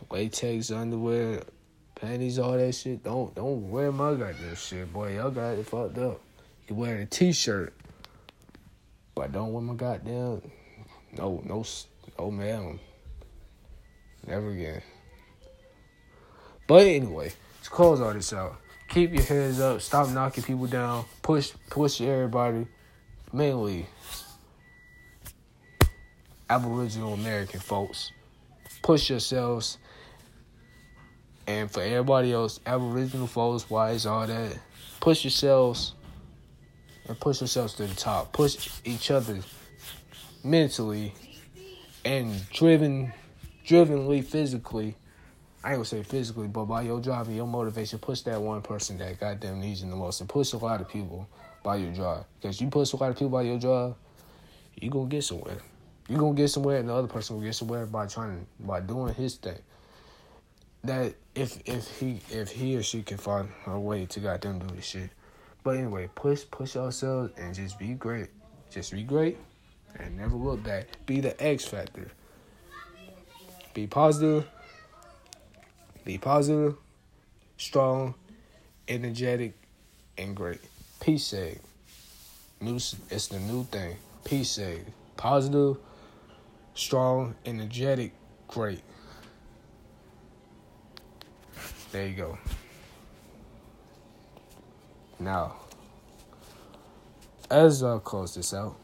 [0.09, 1.43] latex underwear
[1.93, 3.03] panties, all that shit.
[3.03, 5.15] Don't don't wear my goddamn shit, boy.
[5.15, 6.21] Y'all got it fucked up.
[6.67, 7.73] You wear a t-shirt,
[9.13, 10.41] but don't wear my goddamn.
[11.15, 11.63] No, no,
[12.17, 12.79] no, man.
[14.25, 14.81] Never again.
[16.65, 17.31] But anyway,
[17.63, 18.55] to close all this out,
[18.89, 19.81] keep your heads up.
[19.81, 21.05] Stop knocking people down.
[21.21, 22.65] Push, push everybody.
[23.35, 23.87] Mainly,
[26.51, 28.11] Aboriginal American folks.
[28.83, 29.79] Push yourselves
[31.47, 34.59] and for everybody else, Aboriginal folks, whites, all that,
[34.99, 35.95] push yourselves
[37.07, 38.31] and push yourselves to the top.
[38.33, 39.39] Push each other
[40.43, 41.11] mentally
[42.05, 43.11] and driven,
[43.65, 44.95] drivenly, physically.
[45.63, 48.61] I ain't gonna say physically, but by your drive and your motivation, push that one
[48.61, 51.27] person that goddamn needs you the most, and push a lot of people
[51.63, 52.25] by your drive.
[52.39, 53.95] Because you push a lot of people by your drive,
[54.75, 55.57] you gonna get somewhere.
[56.07, 59.13] You gonna get somewhere, and the other person will get somewhere by trying by doing
[59.13, 59.57] his thing
[60.83, 64.75] that if if he if he or she can find a way to goddamn do
[64.75, 65.09] this shit.
[65.63, 68.27] But anyway, push push ourselves and just be great.
[68.69, 69.37] Just be great
[69.97, 70.87] and never look back.
[71.05, 72.11] Be the X factor.
[73.73, 74.47] Be positive.
[76.03, 76.75] Be positive,
[77.57, 78.13] strong,
[78.89, 79.53] energetic,
[80.17, 80.59] and great.
[81.03, 81.59] Peace save.
[82.61, 83.97] New it's the new thing.
[84.23, 84.85] Peace save.
[85.17, 85.75] Positive,
[86.75, 88.13] strong, energetic,
[88.47, 88.79] great.
[91.91, 92.37] There you go.
[95.19, 95.55] Now,
[97.51, 98.77] as I close this out,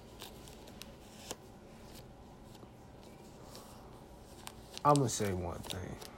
[4.84, 6.09] I'm gonna say one thing.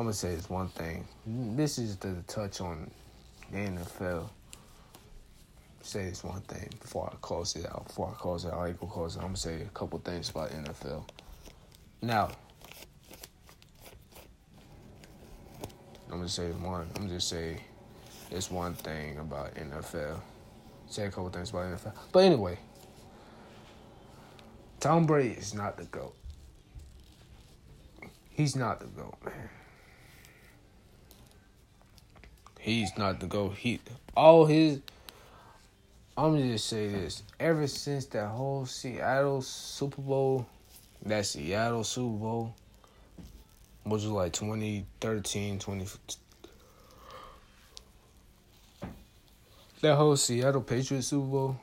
[0.00, 1.06] I'm gonna say this one thing.
[1.26, 2.90] This is the touch on
[3.52, 4.30] the NFL.
[5.82, 7.86] Say this one thing before I close it out.
[7.86, 9.18] Before I close it out, I ain't gonna close it.
[9.18, 11.04] I'm gonna say a couple things about NFL.
[12.00, 12.30] Now,
[16.10, 16.88] I'm gonna say one.
[16.96, 17.60] I'm just say
[18.30, 20.18] this one thing about NFL.
[20.88, 21.92] Say a couple things about NFL.
[22.10, 22.58] But anyway,
[24.80, 26.16] Tom Brady is not the GOAT.
[28.30, 29.50] He's not the GOAT, man.
[32.60, 33.54] He's not the GOAT.
[33.56, 33.80] He
[34.16, 34.80] all his
[36.16, 37.22] I'm just say this.
[37.38, 40.46] Ever since that whole Seattle Super Bowl
[41.06, 42.54] that Seattle Super Bowl,
[43.84, 45.86] which was like 2013, 20.
[49.80, 51.56] That whole Seattle Patriots Super Bowl,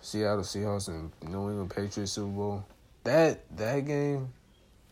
[0.00, 2.64] Seattle Seahawks and New England Patriots Super Bowl,
[3.04, 4.32] that that game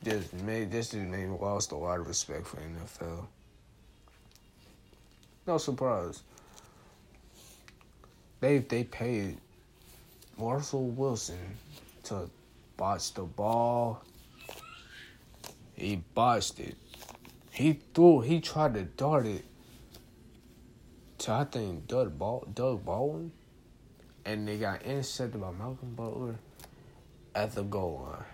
[0.04, 3.26] just made this just made lost a lot of respect for NFL.
[5.48, 6.22] No surprise.
[8.40, 9.38] They they paid
[10.36, 11.56] Russell Wilson
[12.04, 12.28] to
[12.76, 14.02] botched the ball.
[15.74, 16.76] He botched it.
[17.50, 18.20] He threw.
[18.20, 19.42] He tried to dart it
[21.20, 23.32] to I think Doug Ball, Doug Baldwin,
[24.26, 26.34] and they got intercepted by Malcolm Butler
[27.34, 28.24] at the goal line.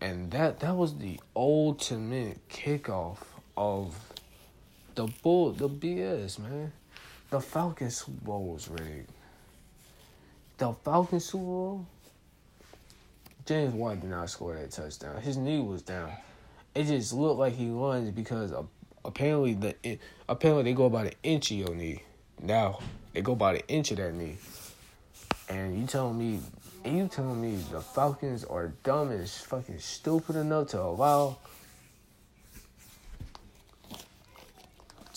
[0.00, 3.18] And that that was the ultimate kickoff
[3.56, 4.11] of
[4.94, 6.72] the bull the BS man.
[7.30, 9.08] The Falcons Super Bowl was rigged.
[10.58, 11.86] the Falcons Super Bowl,
[13.46, 15.20] James White did not score that touchdown.
[15.20, 16.12] His knee was down.
[16.74, 18.52] It just looked like he lunged because
[19.04, 22.02] apparently the apparently they go about an inch of your knee.
[22.40, 22.80] Now
[23.12, 24.36] they go by the inch of that knee.
[25.48, 26.40] And you telling me,
[26.84, 31.38] and you telling me the Falcons are dumb and fucking stupid enough to allow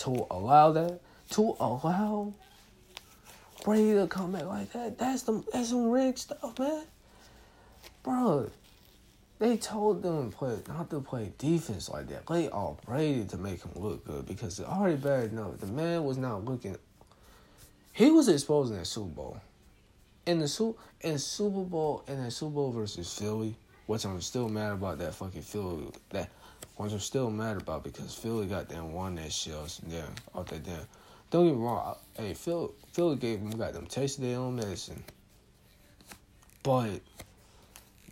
[0.06, 1.00] to allow that
[1.32, 2.32] to allow
[3.64, 4.98] Brady to come back like that.
[4.98, 6.84] That's the that's some rigged stuff, man.
[8.04, 8.52] Bro,
[9.40, 12.28] they told them play not to play defense like that.
[12.28, 15.58] Play all Brady to make him look good because it's already bad enough.
[15.58, 16.78] The man was not looking.
[17.92, 19.42] He was exposed in that Super Bowl.
[20.28, 23.56] In the Super in Super Bowl in the Super Bowl versus Philly,
[23.88, 26.30] which I'm still mad about that fucking Philly that
[26.76, 29.54] which I'm still mad about because Philly got them won that shit
[29.88, 30.80] yeah, off that damn.
[31.32, 35.04] Don't get me wrong, hey Philly Philly gave them got them tasted their own medicine.
[36.64, 37.02] But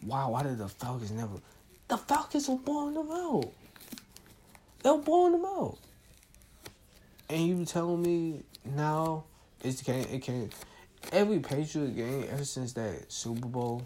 [0.06, 1.38] wow, why did the Falcons never?
[1.88, 3.52] The Falcons were blowing them out.
[4.84, 5.78] They were blowing them out.
[7.30, 9.24] And you telling me now
[9.62, 10.54] it's can't it can't
[11.12, 13.86] every Patriot game ever since that Super Bowl.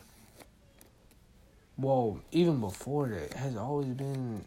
[1.78, 4.44] Well, even before that, has always been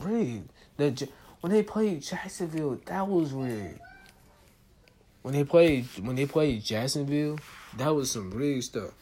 [0.00, 0.50] rigged.
[0.78, 1.08] That
[1.40, 3.80] when they played Jacksonville, that was rigged.
[5.22, 7.38] When they played when they played Jacksonville,
[7.76, 8.92] that was some rigged stuff.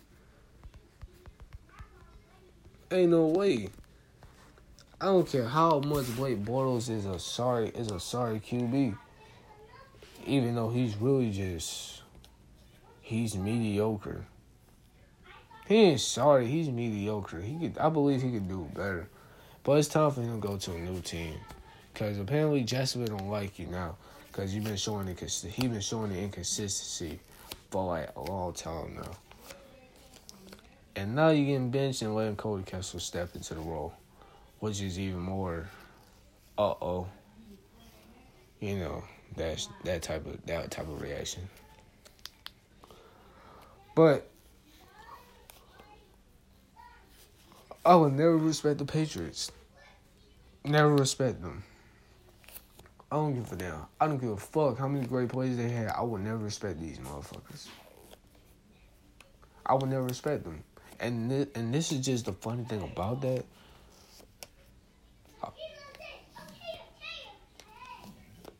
[2.90, 3.68] Ain't no way.
[5.01, 8.96] I don't care how much Blake Bortles is a sorry is a sorry QB.
[10.27, 12.03] Even though he's really just
[13.01, 14.24] he's mediocre.
[15.68, 17.42] He ain't sorry, he's mediocre.
[17.42, 19.07] He could I believe he could do better.
[19.64, 21.35] But it's time for him to go to a new team.
[21.94, 23.96] Cause apparently Jacksonville don't like you now.
[24.33, 27.20] Cause you've been showing the he been showing the inconsistency
[27.70, 29.11] for like a long time now.
[30.96, 33.92] And now you're getting benched and letting Cody Kessler step into the role,
[34.61, 35.68] which is even more,
[36.57, 37.09] uh oh.
[38.61, 39.04] You know
[39.37, 41.46] that's that type of that type of reaction.
[43.94, 44.31] But
[47.84, 49.50] I will never respect the Patriots.
[50.64, 51.62] Never respect them.
[53.10, 53.86] I don't give a damn.
[54.00, 55.88] I don't give a fuck how many great plays they had.
[55.88, 57.68] I will never respect these motherfuckers.
[59.64, 60.62] I will never respect them.
[61.00, 63.44] And this, and this is just the funny thing about that.
[65.42, 65.48] I,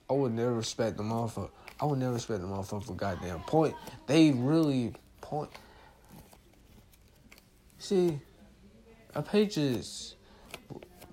[0.09, 1.51] I would never respect the motherfucker.
[1.81, 3.75] I would never respect the motherfucker for goddamn point.
[4.07, 5.51] They really point.
[7.79, 8.19] See,
[9.15, 10.15] a Patriots,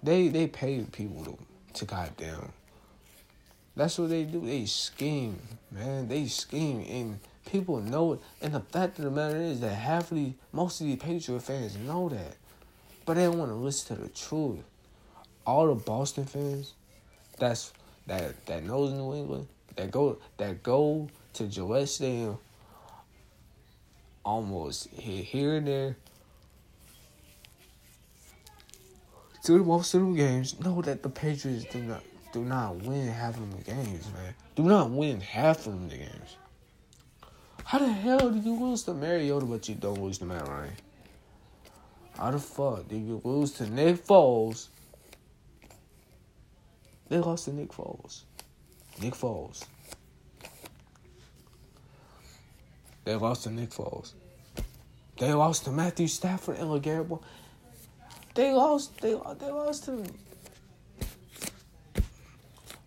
[0.03, 1.37] they they pay people to,
[1.79, 2.51] to goddamn
[3.75, 4.41] that's what they do.
[4.41, 5.39] They scheme,
[5.71, 6.07] man.
[6.07, 8.19] They scheme, and people know it.
[8.41, 11.41] And the fact of the matter is that half of the, most of the Patriot
[11.41, 12.37] fans know that,
[13.05, 14.59] but they don't want to listen to the truth.
[15.45, 16.73] All the Boston fans,
[17.37, 17.73] that's
[18.07, 22.37] that that knows New England, that go that go to Gillette Stadium,
[24.23, 25.97] almost here and there.
[29.45, 32.01] The most of the games, know that the Patriots do not
[32.33, 34.33] do not win half of the games, man.
[34.55, 36.37] Do not win half of the games.
[37.63, 40.73] How the hell did you lose to Mariota but you don't lose to Matt Ryan?
[42.17, 44.69] How the fuck did you lose to Nick Foles?
[47.09, 48.23] They lost to Nick Foles.
[48.99, 49.63] Nick Foles.
[53.03, 54.13] They lost to Nick Foles.
[55.19, 57.21] They lost to Matthew Stafford and LeGarrette.
[58.35, 59.01] They lost.
[59.01, 60.03] They they lost to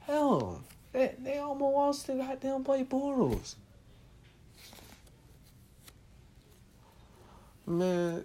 [0.09, 3.57] Hell, they, they almost lost to goddamn Blake Bortles.
[7.67, 8.25] Man,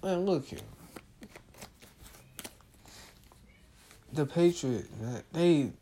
[0.00, 0.60] man, look here.
[4.12, 4.88] The Patriots,
[5.32, 5.72] they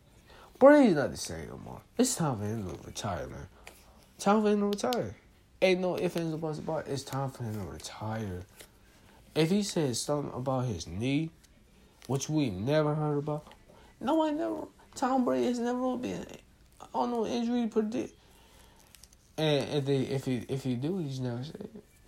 [0.58, 1.82] Brady's not the same no more.
[1.98, 3.48] It's time for him to retire, man.
[4.18, 5.14] Time for him to retire.
[5.60, 6.88] Ain't no ifs, ands, or buts about.
[6.88, 8.46] It's time for him to retire.
[9.38, 11.30] If he says something about his knee,
[12.08, 13.46] which we never heard about,
[14.00, 14.66] no one never
[14.96, 16.26] Tom Brady has never been
[16.92, 18.16] on no injury predict.
[19.36, 21.44] And if they if he if he do, he's never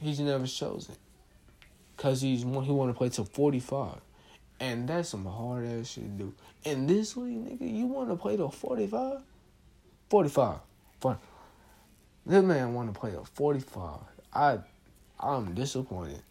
[0.00, 0.96] he's never chosen.
[1.96, 4.00] Cause he's he want to play till forty five,
[4.58, 6.34] and that's some hard ass shit to do.
[6.64, 9.22] In this league, nigga, you want to play till 45?
[10.08, 10.58] 45.
[11.00, 11.16] Fine.
[12.26, 14.00] This man want to play till forty five.
[14.34, 14.58] I
[15.20, 16.24] I'm disappointed.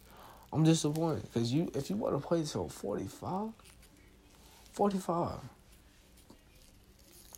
[0.52, 3.50] I'm disappointed because you if you want to play till 45,
[4.72, 5.38] 45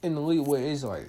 [0.03, 1.07] in the league where it's like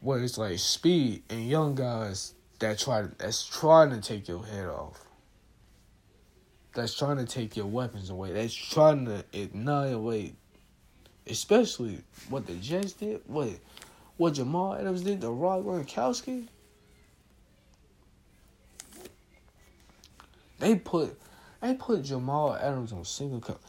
[0.00, 4.66] where it's like speed and young guys that try that's trying to take your head
[4.66, 5.04] off.
[6.74, 8.32] That's trying to take your weapons away.
[8.32, 10.34] That's trying to annihilate,
[11.26, 13.22] especially what the Jets did.
[13.26, 13.48] What
[14.18, 16.46] what Jamal Adams did to Rob Gronkowski.
[20.60, 21.18] They put
[21.60, 23.60] they put Jamal Adams on single cut.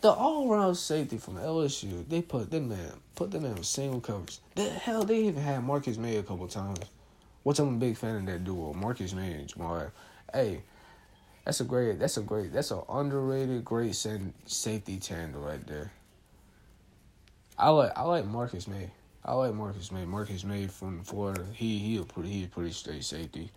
[0.00, 4.38] The all around safety from LSU, they put them man put them in single coverage.
[4.54, 6.80] The hell they even had Marcus Maye a couple times.
[7.42, 9.76] Which I'm a big fan of that duo, Marcus Maye and Jamal.
[9.76, 9.92] Adams.
[10.32, 10.60] Hey,
[11.44, 11.98] that's a great.
[11.98, 12.52] That's a great.
[12.52, 15.92] That's an underrated, great safety tandem right there.
[17.58, 17.92] I like.
[17.96, 18.90] I like Marcus Maye.
[19.24, 20.06] I like Marcus Maye.
[20.06, 21.44] Marcus Maye from Florida.
[21.52, 23.50] He he a pretty he a pretty straight safety.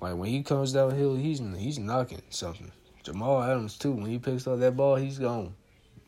[0.00, 2.70] Like when he comes downhill, he's he's knocking something.
[3.02, 3.92] Jamal Adams too.
[3.92, 5.54] When he picks up that ball, he's gone.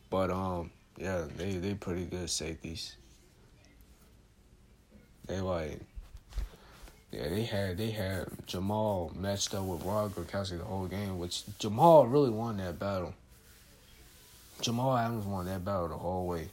[0.09, 2.95] But um, yeah, they they pretty good safeties.
[5.27, 5.79] They like
[7.11, 11.43] yeah, they had they had Jamal matched up with Rob Gronkowski the whole game, which
[11.59, 13.13] Jamal really won that battle.
[14.61, 16.47] Jamal Adams won that battle the whole way.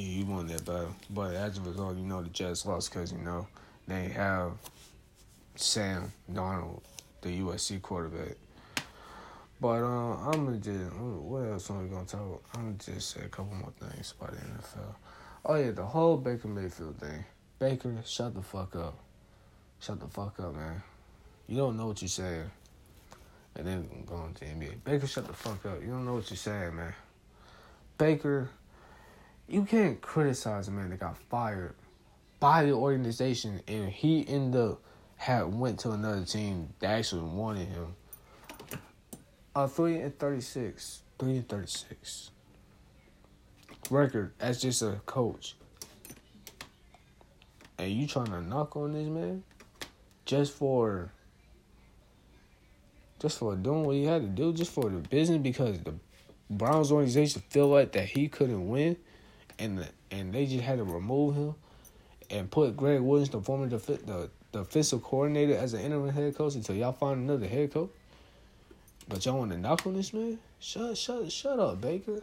[0.00, 3.18] He won that battle, but as a result, you know the Jets lost because you
[3.18, 3.46] know
[3.86, 4.52] they have
[5.56, 6.82] Sam Darnold,
[7.22, 8.36] the USC quarterback.
[9.60, 12.42] But uh, I'm gonna just what else am I gonna talk?
[12.54, 14.94] I'm gonna just say a couple more things about the NFL.
[15.44, 17.24] Oh yeah, the whole Baker Mayfield thing.
[17.58, 18.96] Baker, shut the fuck up.
[19.80, 20.82] Shut the fuck up, man.
[21.46, 22.50] You don't know what you're saying.
[23.56, 24.84] And then going to the NBA.
[24.84, 25.82] Baker, shut the fuck up.
[25.82, 26.94] You don't know what you're saying, man.
[27.98, 28.48] Baker,
[29.50, 31.74] you can't criticize a man that got fired
[32.38, 34.80] by the organization and he ended up
[35.16, 37.94] had went to another team that actually wanted him
[39.54, 41.02] uh, three and thirty-six.
[41.18, 42.30] Three and thirty-six.
[43.90, 45.56] Record as just a coach.
[47.76, 49.42] And you trying to knock on this man,
[50.24, 51.12] just for,
[53.18, 55.94] just for doing what he had to do, just for the business, because the
[56.48, 58.96] Browns organization feel like that he couldn't win,
[59.60, 61.54] and and they just had to remove him,
[62.30, 66.56] and put Gregg Williams, the former the the, offensive coordinator, as an interim head coach
[66.56, 67.90] until y'all find another head coach.
[69.08, 70.38] But y'all want to knock on this man?
[70.58, 72.22] Shut, shut, shut up, Baker.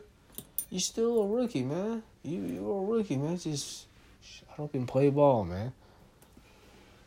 [0.69, 2.03] You still a rookie, man.
[2.23, 3.37] You you're a rookie, man.
[3.37, 3.85] Just
[4.21, 5.71] shut up and play ball, man.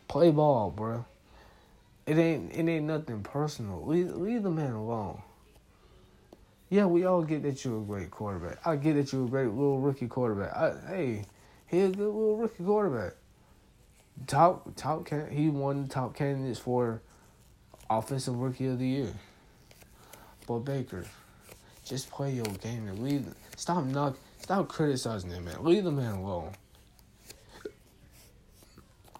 [0.08, 1.04] Play ball, bro.
[2.06, 3.84] It ain't it ain't nothing personal.
[3.86, 5.22] Leave leave the man alone.
[6.70, 8.64] Yeah, we all get that you're a great quarterback.
[8.64, 10.56] I get that you're a great little rookie quarterback.
[10.56, 11.24] I, hey,
[11.66, 13.14] he's a good little rookie quarterback.
[14.28, 17.02] Top top can he won top candidates for
[17.88, 19.12] offensive rookie of the year.
[20.46, 21.06] But Baker,
[21.84, 23.26] just play your game and leave.
[23.56, 24.16] Stop knock.
[24.38, 25.64] Stop criticizing him, man.
[25.64, 26.52] Leave the man alone.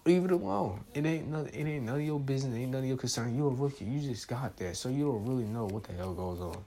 [0.05, 0.85] Leave it alone.
[0.93, 1.47] It ain't none.
[1.47, 2.55] It ain't none of your business.
[2.55, 3.35] It ain't none of your concern.
[3.35, 3.85] You're a rookie.
[3.85, 6.63] You just got there, so you don't really know what the hell goes on.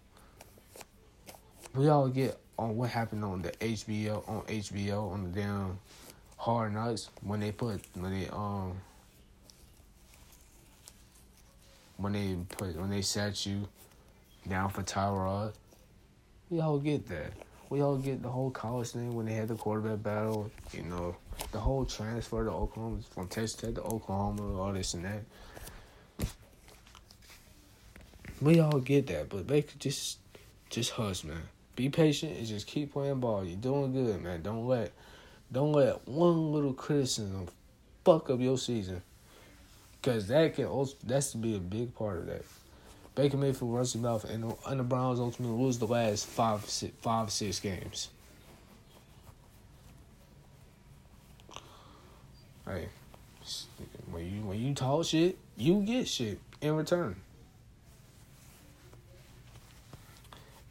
[1.75, 5.79] We all get on what happened on the HBO on HBO on the damn
[6.37, 8.75] Hard Knocks when they put when they um
[11.97, 13.69] when they put when they sat you
[14.49, 15.55] down for Tyrod.
[16.49, 17.33] We all get that.
[17.71, 20.51] We all get the whole college thing when they had the quarterback battle.
[20.73, 21.17] You know,
[21.51, 26.29] the whole transfer to Oklahoma from Texas Tech to Oklahoma, all this and that.
[28.41, 30.19] We all get that, but Baker just
[30.71, 31.49] just hush, man.
[31.77, 33.45] Be patient and just keep playing ball.
[33.45, 34.43] You're doing good, man.
[34.43, 34.93] Don't let
[35.51, 37.49] don't let one little criticism
[38.05, 39.03] fuck up your season.
[40.03, 42.45] Cause that can also that's to be a big part of that.
[43.15, 46.93] Baker Mayfield his mouth, and the, and the Browns ultimately lose the last five, six,
[47.01, 48.09] five, six games.
[52.67, 52.89] Hey,
[54.11, 57.17] when you when you talk shit, you get shit in return.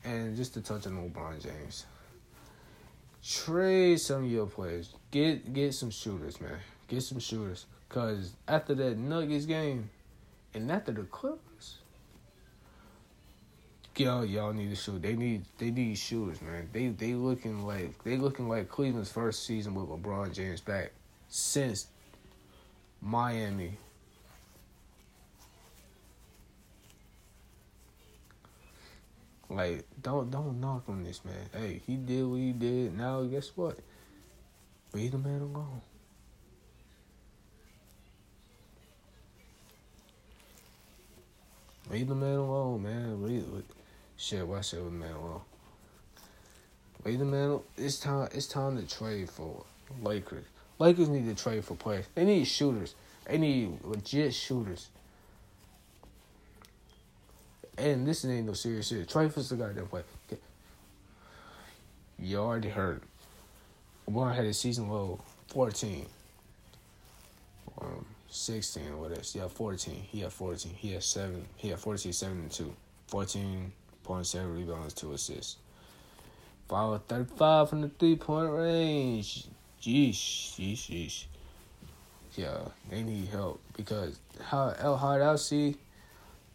[0.03, 1.85] And just to touch on LeBron James,
[3.25, 4.93] trade some of your players.
[5.11, 6.57] Get get some shooters, man.
[6.87, 7.65] Get some shooters.
[7.89, 9.89] Cause after that Nuggets game,
[10.53, 11.77] and after the Clippers,
[13.95, 15.01] y'all y'all need to shoot.
[15.01, 16.69] They need they need shooters, man.
[16.73, 20.91] They they looking like they looking like Cleveland's first season with LeBron James back
[21.27, 21.87] since
[23.01, 23.77] Miami.
[29.53, 31.35] Like don't don't knock on this man.
[31.53, 32.97] Hey, he did what he did.
[32.97, 33.77] Now guess what?
[34.93, 35.81] Leave the man alone.
[41.89, 43.23] Leave the man alone, man.
[43.23, 43.45] Leave,
[44.17, 45.41] Shit, why shit with man alone?
[47.03, 47.61] Wait a minute.
[47.77, 48.29] It's time.
[48.31, 49.65] It's time to trade for
[50.01, 50.45] Lakers.
[50.79, 52.05] Lakers need to trade for players.
[52.15, 52.95] They need shooters.
[53.27, 54.89] They need legit shooters.
[57.77, 59.09] And this ain't no serious shit.
[59.09, 60.03] For the goddamn play.
[60.27, 60.41] Okay.
[62.19, 63.01] You already heard.
[64.09, 66.05] LeBron had a season low 14.
[67.81, 69.21] Um, 16 or whatever.
[69.33, 69.95] Yeah, 14.
[69.95, 70.73] He had 14.
[70.73, 71.45] He had 7.
[71.55, 72.73] He had 14, 7, and 2.
[73.11, 75.57] 14.7 rebounds, 2 assists.
[76.69, 79.45] 5 35 from the three point range.
[79.79, 81.25] Jeez, jeez, jeez.
[82.35, 82.57] Yeah,
[82.89, 85.75] they need help because how how I see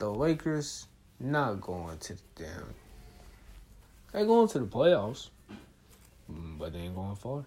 [0.01, 0.88] the Lakers
[1.21, 2.75] not going to the damn.
[4.13, 5.29] They going to the playoffs,
[6.31, 7.45] mm, but they ain't going far.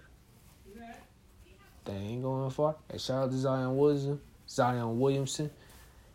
[1.86, 2.76] They ain't going far.
[2.90, 4.22] And shout out to Zion Williamson.
[4.48, 5.50] Zion Williamson,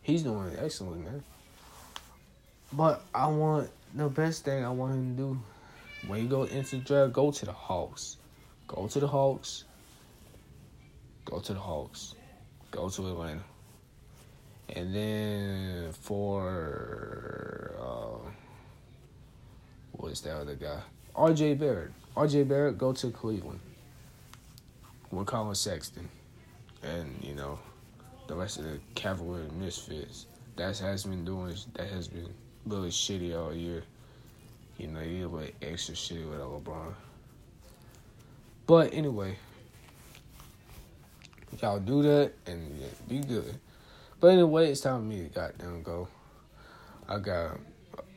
[0.02, 1.24] he's doing excellent, man.
[2.72, 5.40] But I want the best thing I want him to do
[6.06, 8.16] when you go into the draft, go to the Hawks.
[8.68, 9.64] Go to the Hawks.
[11.24, 12.14] Go to the Hawks.
[12.70, 13.42] Go to Atlanta.
[14.74, 18.30] And then for uh,
[19.92, 20.80] what is that other guy?
[21.14, 21.92] RJ Barrett.
[22.16, 23.60] RJ Barrett, go to Cleveland.
[25.10, 26.08] With Collin Sexton.
[26.82, 27.58] And, you know,
[28.26, 30.26] the rest of the Cavalier Misfits.
[30.56, 32.32] That has been doing that has been
[32.66, 33.82] really shitty all year.
[34.78, 36.94] You know, you like extra shit with LeBron.
[38.66, 39.36] But anyway,
[41.62, 43.58] y'all do that and be good.
[44.20, 46.08] But anyway, it's time for me to goddamn go.
[47.08, 47.58] I got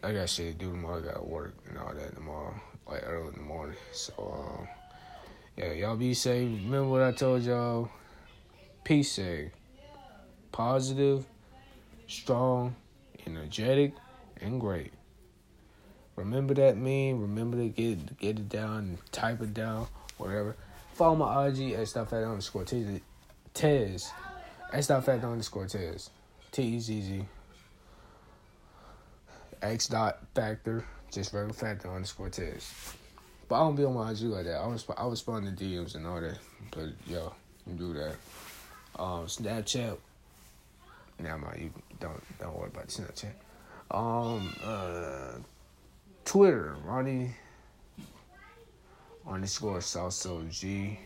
[0.01, 0.99] I got shit to do tomorrow.
[0.99, 2.55] I got work and all that tomorrow,
[2.87, 3.75] like early in the morning.
[3.91, 4.67] So um,
[5.57, 6.49] yeah, y'all be safe.
[6.49, 7.89] Remember what I told y'all.
[8.83, 9.51] Peace, say
[10.51, 11.25] positive,
[12.07, 12.75] strong,
[13.27, 13.93] energetic,
[14.41, 14.93] and great.
[16.15, 17.21] Remember that meme.
[17.21, 19.87] Remember to get get it down, type it down,
[20.17, 20.55] whatever.
[20.93, 22.65] Follow my IG and stuff at underscore
[23.53, 24.11] Tez.
[24.71, 26.09] At stop fat underscore Tez.
[26.51, 27.25] T E Z Z.
[29.61, 30.85] X dot factor.
[31.11, 32.71] Just regular factor underscore Tez.
[33.47, 34.57] But I don't be on my IG like that.
[34.61, 36.37] I was I respond to DMs and all that.
[36.71, 37.33] But yo,
[37.65, 38.15] you do that.
[38.97, 39.97] Um, Snapchat.
[41.17, 43.33] Now, nah, you don't don't worry about Snapchat.
[43.91, 45.39] Um, uh,
[46.25, 47.31] Twitter, Ronnie
[49.27, 50.99] underscore Salso G.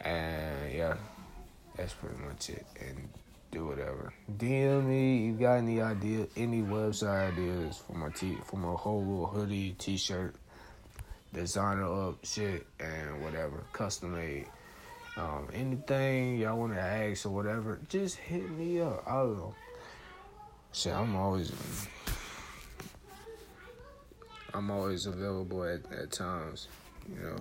[0.00, 0.94] And yeah,
[1.76, 2.66] that's pretty much it.
[2.80, 3.08] And
[3.50, 4.12] do whatever.
[4.36, 5.26] DM me.
[5.26, 9.76] You got any idea, any website ideas for my t for my whole little hoodie,
[9.78, 10.34] t-shirt,
[11.32, 14.46] designer up shit, and whatever, custom made.
[15.16, 19.04] Um, anything y'all want to ask or whatever, just hit me up.
[19.06, 19.54] I don't know.
[20.72, 21.52] Shit, I'm always.
[24.52, 26.68] I'm always available at, at times,
[27.08, 27.36] you know,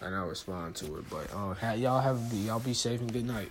[0.00, 1.04] and I'll respond to it.
[1.10, 3.50] But uh, y'all have y'all be safe and good night.